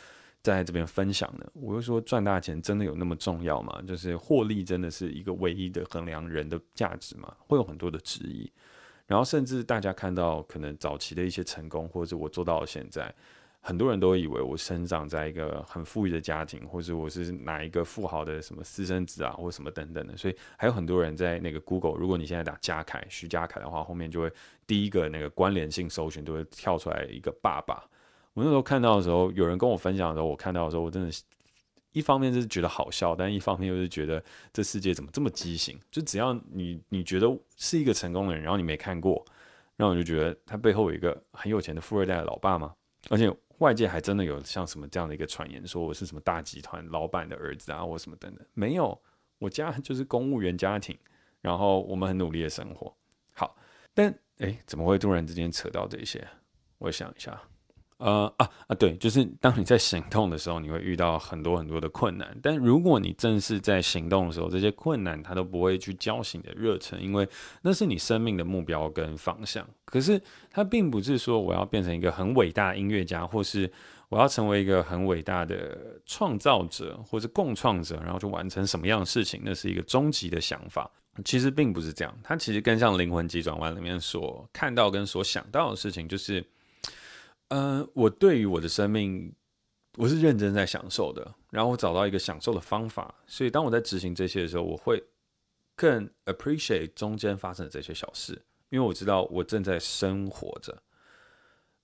[0.54, 3.82] 在这边分享的，我就说赚大钱真的有那么重要吗？
[3.86, 7.34] 就是获利真的是一个唯一的衡量人的价值吗？
[7.38, 8.50] 会有很多的质疑，
[9.06, 13.12] 然后甚至大家看到可能早期的一些成功，或者我做到了现在，
[13.60, 24.30] 很多人都以为我生长在一个很富裕的家庭，或者我是哪一个富豪的什么私生子啊，或什么等等的，所以还有很多人在那个 Google，如果你现在打嘉凯徐嘉凯的话，后面就会
[24.64, 27.82] 第一个那个关联性搜寻都会跳出来一个爸爸。
[28.36, 31.10] 我那时候看到的时候，有人跟我分享的时候，我看到的时候，我真的
[31.92, 34.22] 一方面是觉得好笑，但一方面又是觉得
[34.52, 35.80] 这世界怎么这么畸形？
[35.90, 39.24] 就只要你你觉得是一个成功的人，然后你没看过，
[39.74, 42.74] 然后我就觉得他背后有一个很有钱的富二代的老爸吗？
[43.08, 49.00] 而且外界还真的有像什么这样的一个传言，说我是什么大集团老板的儿子啊，或什么等等，没有，
[49.38, 50.94] 我家就是公务员家庭，
[51.40, 52.94] 然后我们很努力的生活。
[53.32, 53.56] 好，
[53.94, 56.22] 但诶，怎么会突然之间扯到这些？
[56.76, 57.40] 我想一下。
[57.98, 62.36] 呃啊啊，对，就是当你在行动的时候，你会遇到很多很多的困难。
[62.42, 67.26] 但如果你正是在行动的时候，这些困难它都不会去浇熄你的热忱，因为
[67.62, 69.66] 那是你生命的目标跟方向。
[69.86, 73.72] 可是它并不是说我要变成一个很伟大的音乐家，或是
[74.10, 80.90] 我要成为一个很伟大的创造者，或是共创者，然后去完成什么样的事情，那是一个终极的想法。
[81.24, 86.44] 其实并不是这样，它其实更像《灵魂急转弯》里面所看到跟所想到的事情，就是。
[87.48, 89.32] 呃，我对于我的生命，
[89.96, 95.00] 我是认真在享受的，然后我找到一个享受的方法，所以当我在执行这些的时候，我会
[95.76, 98.32] 更 appreciate 中间发生的这些小事，
[98.70, 100.76] 因为我知道我正在生活着。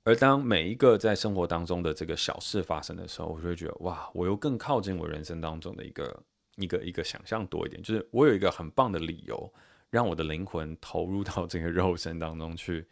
[0.03, 6.23] 而当每一个在生活当中的这个小事发生的时候，我就会觉得哇，我又更靠近我人生当中的一个
[6.57, 9.55] 一个一个想象多一点，就是我有一个很棒的理由，
[9.91, 12.85] 让我的灵魂投入到这个肉身当中去。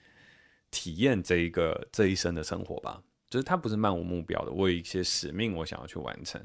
[0.70, 4.52] 体验这一个这一生的生活吧，就是它不是漫无目标的。
[4.52, 6.40] 我有一些使命，我想要去完成。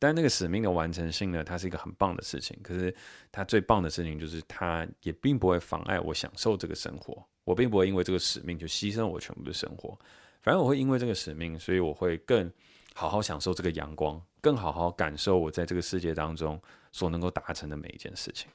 [0.00, 2.56] 但那个使命的完成性呢，它是一个很棒的事情。
[2.62, 2.94] 可是
[3.32, 7.20] 它最棒的事情就是，它也并不会妨碍我享受这个生活。
[7.42, 9.98] 我并不会因为这个使命就牺牲我全部的生活。
[10.40, 12.48] 反正我会因为这个使命，所以我会更
[12.94, 16.60] 好好享受这个阳光，更好好感受我在这个世界当中
[16.92, 18.48] 所能够达成的每一件事情。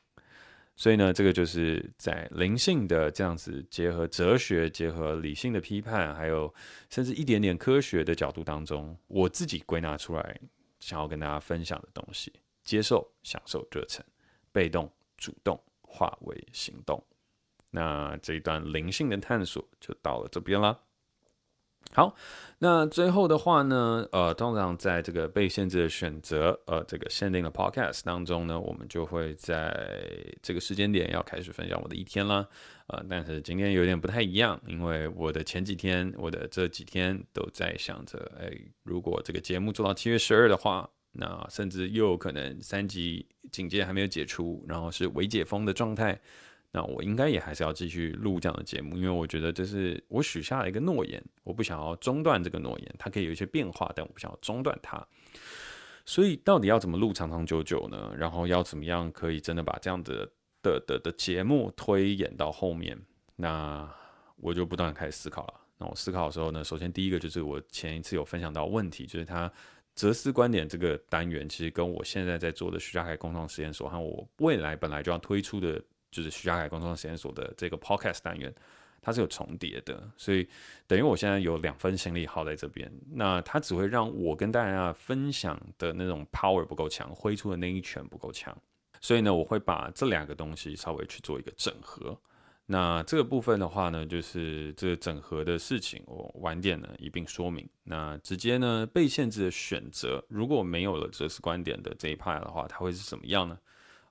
[0.75, 6.53] 所以呢，这个就是在灵性的这样子结合哲学、结合理性的批判，还有
[6.89, 10.39] 甚至一点点科学的角度当中，我自己归纳出来
[10.79, 12.33] 想要跟大家分享的东西：
[12.63, 14.03] 接受、享受、热忱、
[14.51, 17.01] 被动、主动、化为行动。
[17.69, 20.79] 那这一段灵性的探索就到了这边了。
[21.91, 22.15] 好，
[22.57, 29.71] 那最后的话呢，呃，通常在这个被限制的选择，呃，这个限定的 podcast 当中呢，我们就会在
[30.41, 32.47] 这个时间点要开始分享我的一天啦，
[32.87, 46.19] 呃，但是今天有点不太一样，因为我的前几天，我的这几天都在想着，哎，如果这个节目做到七月十二的话，那甚至又有可能三级警戒还没有解除，然后是未解封的状态。
[46.75, 52.95] 那我应该也还是要继续录这样的节目，因为我觉得这是我许下了一个诺言，我不想要中断这个诺言。
[52.97, 55.07] 它可以有一些变化，但我不想要中断它。
[56.03, 58.11] 所以到底要怎么录长长久久呢？
[58.17, 60.27] 然后要怎么样可以真的把这样的
[60.63, 62.99] 的的的节目推演到后面？
[63.35, 63.87] 那
[64.37, 65.53] 我就不断开始思考了。
[65.77, 69.51] 那我思考的时候呢，首先第一个就是我前一次有分享到问题，就是它
[69.93, 75.79] 哲思观点这个单元，其实跟我现在在做的徐家凯共创实验所和我未来本来就要推出的，
[76.13, 78.53] 就是徐家凯共创实验所的这个 podcast 单元，
[79.01, 80.07] 它是有重叠的。
[80.15, 80.47] 所以
[80.85, 88.55] 等于我现在有两份心力耗在这边，那它只会让我跟大家分享的那种 power 不够强，挥出的那一拳不够强。
[89.01, 92.17] 所以呢，我会把这两个东西稍微去做一个整合。
[92.65, 97.67] 那这个部分的话呢，就是这个整合的事情，我晚点呢一并说明。
[97.83, 103.59] 那直接呢被限制的选择，如果没有了哲思观点的这一派的话，它会是什么样呢？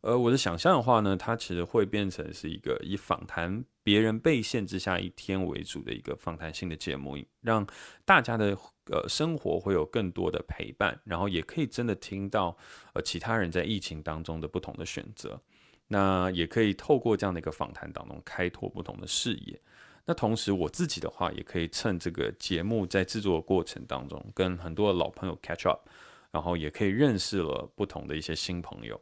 [0.03, 7.64] 呃，我的想象的话呢，它其实会变成是一个以访谈别人被限制下一天为主的一个访谈性的节目，让
[8.05, 12.57] 大家的呃生活会有更多的陪伴，然后也可以真的听到
[12.94, 15.40] 呃其他人在疫情当中的不同的选择。
[15.86, 19.61] 那也可以透过这样的一个访谈当中开拓不同的视野。
[20.05, 25.86] 那同时我自己的话，也可以趁这个节目在制作的过程当中，跟很多的老朋友 catch up，
[26.32, 29.00] 然后也可以认识了不同的一些新朋友。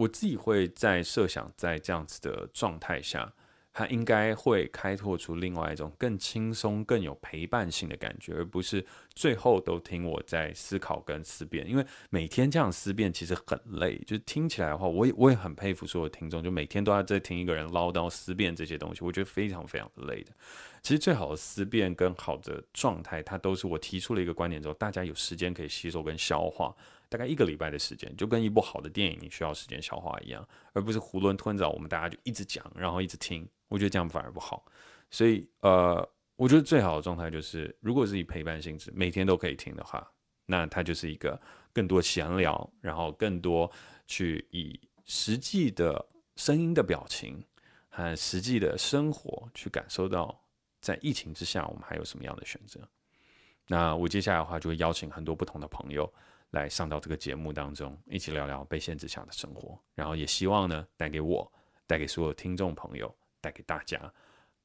[0.00, 3.32] 我自己会在设想，在这样子的状态下。
[3.72, 8.84] 它应该会开拓出另外一种更轻松、更有陪伴性的感觉，而不是
[9.14, 11.64] 最后都听我在思考跟思辨。
[11.70, 20.32] 因为每天这样思辨其实很累，就是听起来的话，我也我也很佩服所有听众，就每天都要在听一个人唠叨思辨这些东西，我觉得非常非常的累的。
[20.82, 26.74] 其实最好的思辨跟好的状态，它都是我提出了一个观点之后，大家有时间可以吸收跟消化。
[27.10, 31.68] 大概一个礼拜的时间，就跟一部好的电影你需要时间消化一样，而不是囫囵吞枣。
[31.70, 34.64] 我们大家就一直讲，然后一直听，我觉得这样反而不好。
[35.10, 40.08] 所以，呃，我觉得最好的状态就是，如果是以陪伴性质，每天都可以听的话，
[40.46, 41.38] 那它就是一个
[41.72, 43.68] 更多闲聊，然后更多
[44.06, 46.06] 去以实际的
[46.36, 47.44] 声音的表情
[47.88, 50.40] 和实际的生活去感受到，
[50.80, 52.80] 在疫情之下我们还有什么样的选择。
[53.66, 56.08] 那我接下来的话就会邀请很多不同的朋友。
[56.50, 61.50] 来上到这个节目当中，一起聊聊被限制下的生活，然后也希望呢，带给我、
[61.86, 64.12] 带给所有听众朋友、带给大家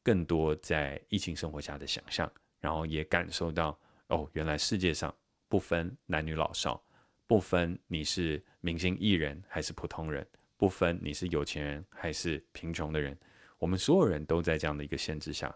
[0.02, 3.78] 更多在疫情生活下的想象，然后也感受到
[4.08, 5.14] 哦，原来世界上
[5.48, 6.84] 不分男女老少，
[7.28, 10.28] 不分你是明星艺人还是普通人，
[10.58, 13.16] 不分你是有钱人还是贫穷的人，
[13.60, 15.56] 我们所有人都在这样的一个限制下，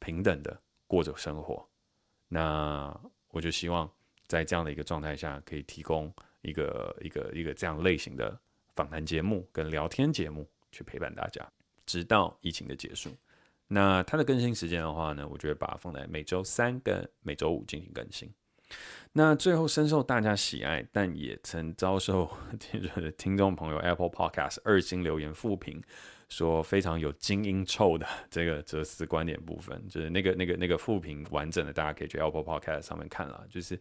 [0.00, 1.66] 平等的过着生活。
[2.28, 2.94] 那
[3.28, 3.90] 我就希望。
[4.26, 6.12] 在这样的一个状态下，可以提供
[6.42, 8.38] 一个一个一个这样类型的
[8.74, 11.46] 访谈节目跟聊天节目，去陪伴大家，
[11.86, 13.10] 直到疫情的结束。
[13.68, 18.32] 那它的更新时间的话呢，我觉得把它放在每周三跟每周五进行更新。
[19.12, 22.30] 那最后深受大家喜爱，但也曾遭受
[23.18, 25.82] 听众朋友 Apple Podcast 二星留言复评。
[26.28, 33.46] 说非常有精英臭的 这个哲思观点部分，就是那个那个那个复评完整的，大家可以去 Apple Podcast 上面看了。
[33.50, 33.78] 就是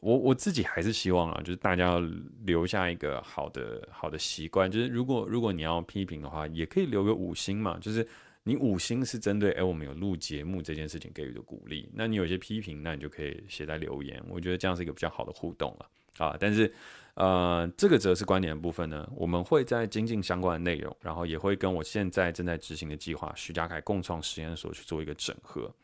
[0.00, 2.00] 我我自己还是希望啊，就是大家要
[2.44, 7.78] 留下一个好的好的习惯，就是如果如果你要批评的话，也可以留个五星嘛。
[7.80, 8.06] 就是
[8.42, 14.22] 你五星是针对哎我们有录节目这件事情给予的鼓励，那你有些批评，那你就可以写在留言。
[14.28, 15.88] 我觉得这样是一个比较好的互动了
[16.18, 16.72] 啊，但是。
[17.16, 25.74] 呃，这个则是观点的部分呢，我们会在精进相关的内容，然后也会跟我现在正在执行的计划徐家凯共创实验所去做一个整合，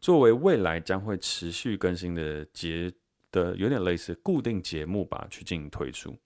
[0.00, 2.92] 作为未来将会持续更新的节
[3.30, 6.16] 的有点类似固定节目吧，去进行推出。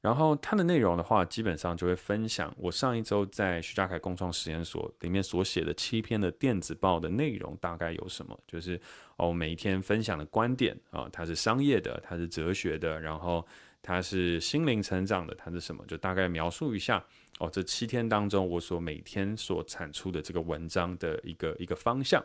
[0.00, 8.38] 然后它的内容的话，基本上就会分享我上一周在徐家凯共创实验所里面所写的七篇的电子报的内容，大概有什么？
[8.46, 8.78] 就是
[9.16, 13.46] 哦，每一天分享的观点啊，它是商业的，它是哲学的，然后
[13.86, 15.84] 它是心灵成长的，它是什么？
[15.86, 17.04] 就大概描述一下
[17.38, 22.24] 哦，这七天当中我所每天所产出的这个文章的一个一个方向，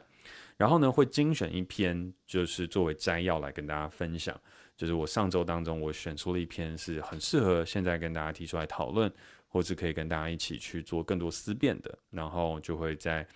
[0.55, 4.39] 然后呢，会精选一篇，就是作为摘要来跟大家分享。
[4.77, 9.11] 就是我上周当中，我选出了一篇是很适合现在跟大家提出来讨论，
[9.49, 13.27] 或是可以跟大家一起去做更多思辨的，然后就会在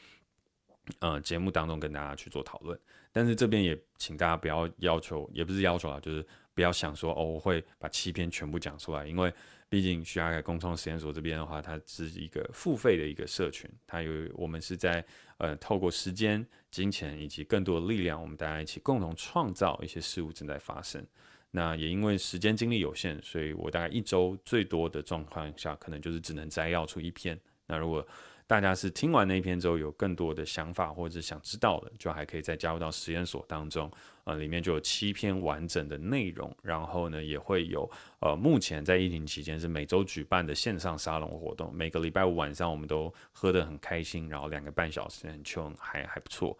[1.00, 2.80] 呃节目当中跟大家去做讨论。
[3.12, 9.34] 但是这边也请大家不要要求，也不是要求啊，就是不要想说哦，我会把七篇全部讲出来，因为
[9.70, 15.04] 毕竟徐家凯共创实验所这边的话，它是一个付费的一个社群，它有我们是在
[15.38, 21.04] 呃透过时间、金钱以及更多的力量，我们大家一起共同创造一些事物正在发生。
[21.50, 27.40] 那也因为时间精力有限，所以我大概一周最多的状况下，可能就是只能摘要出一篇。
[27.68, 28.06] 那如果
[28.54, 33.92] 大家是听完那一篇之后有更多的想法或者是想知道的，就还可以再加入到实验所当中，
[34.26, 36.56] 呃，里面就有七篇完整的内容。
[36.62, 37.90] 然后呢，也会有
[38.20, 46.56] 呃，目前在疫情期间是每周举办的线上沙龙活动，每个礼拜五晚上我们都喝得很开心，然后两个半小时很 c 还还不错。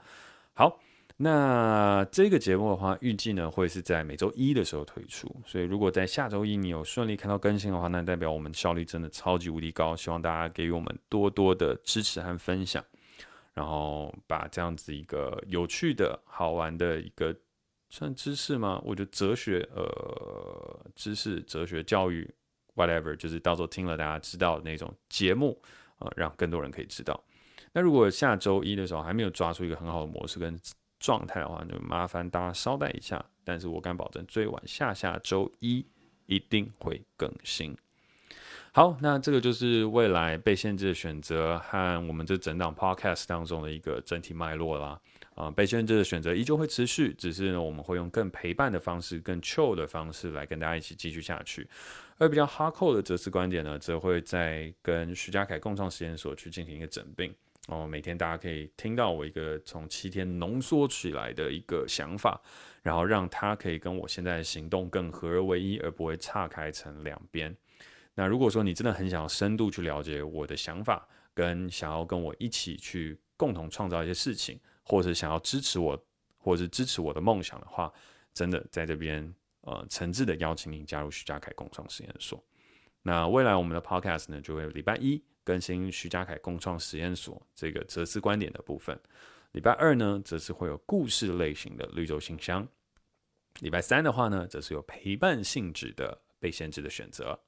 [0.56, 0.80] 好。
[1.18, 9.96] 那这个节目的话，预计呢会是在每周一的时候推出，所以如果在下周一你有顺利看到更新的话，那代表我们效率真的超级无敌高。
[9.96, 12.84] 希望大家给予我们多多的支持和分享，
[13.54, 17.34] 然后把这样子一个有趣的好玩的一个
[17.90, 18.82] 算知识吗？
[18.84, 22.28] 我觉得哲学呃知识、哲学教育
[22.76, 25.62] ，whatever，就是到时候听了大家知道的那种节目
[26.00, 27.24] 啊、呃，让更多人可以知道。
[27.72, 30.60] 那如果下周一的时候还没有抓出一个很好的模式跟
[31.04, 33.24] 状态的话，就麻烦大家稍待一下。
[33.44, 35.86] 但是我敢保证，最晚下下周一
[36.28, 37.76] 一定会更新。
[38.72, 44.98] 好，那这个就是未来被限制的选择和我们这整档 podcast 当中的一个整体脉络啦。
[45.36, 51.68] 啊、被限制的选择依旧会持续，只是呢，我们会用更陪伴的方式、更 chill 的方式来跟大家一起继续下去。
[52.20, 57.34] 而比较 hardcore 的哲思观点呢，则会在跟徐家凯共创实验所去进行一个整并。
[57.68, 62.42] 哦，每天大家可以听到我一个从七天浓缩起来的一个想法，
[62.82, 67.56] 然后让它可以跟我现在的行动更合而为一，而不会岔开成两边。
[68.16, 75.98] 那如果说你真的很想要深度去了解我的想法，跟想要跟我一起去共同创造一些事情，或者想要支持我，
[76.38, 77.92] 或者是支持我的梦想的话，
[78.34, 82.44] 真的在这边呃诚挚的邀请您加入徐家凯共创实验所。
[83.04, 85.24] 那未来我们的 Podcast 呢，就会礼拜一。
[85.44, 89.00] 更新徐家凯共创实验所这个哲思观点的部分。
[89.52, 92.68] 礼拜二呢，则是会有故事类型的绿洲信箱。
[93.60, 97.40] 礼拜三的话呢，则是有陪伴性质的被限制的选择。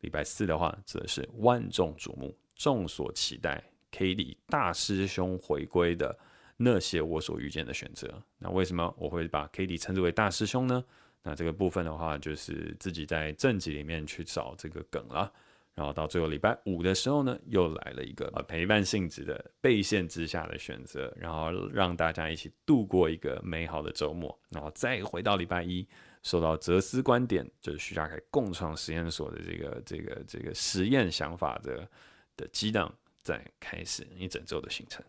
[0.00, 3.62] 礼拜四的话，则是万众瞩目、众所期待
[3.92, 6.18] Cady 大师兄回归的
[6.56, 8.22] 那些我所遇见的选择。
[8.38, 10.84] 那为什么我会把 Cady 称之为大师兄呢？
[11.22, 15.32] 那这个部分的话，就是自己在正集里面去找这个梗了。
[15.76, 25.86] 然后到最后礼拜五的时候呢，又来了一个呃陪伴性质的被限之下的选择，然后让大家一起度过一个美好的周末，然后再回到礼拜一，
[26.22, 31.86] 受到哲思观点，就是徐嘉凯共创实验所的这个这个这个实验想法的
[32.38, 32.90] 的激荡，
[33.22, 35.04] 再开始一整周的行程。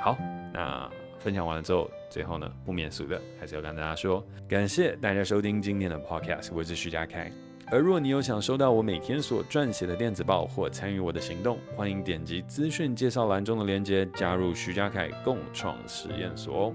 [0.00, 0.16] 好，
[0.54, 1.05] 那。
[1.26, 7.32] 分享完了之后，最后呢，不免俗的，还是要跟大家说，感谢大家收听今天的 Podcast，我是徐嘉凯。
[7.68, 16.74] 而若你有想收到我每天所撰写的电子报或参与我的行动，欢迎点击资讯介绍栏中的链接，加入徐嘉凯共创实验所哦。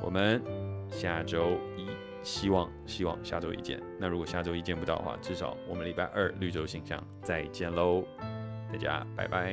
[0.00, 0.40] 我们
[0.88, 1.88] 下周一，
[2.22, 3.82] 希望希望下周一见。
[3.98, 8.04] 那如果下周一见不到的话，至少我们礼拜二绿洲信箱再见喽。
[8.70, 9.52] 大家拜拜。